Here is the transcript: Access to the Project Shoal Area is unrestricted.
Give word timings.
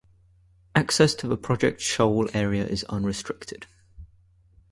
Access 0.73 1.13
to 1.13 1.27
the 1.27 1.37
Project 1.37 1.79
Shoal 1.79 2.27
Area 2.33 2.65
is 2.65 2.83
unrestricted. 2.85 3.67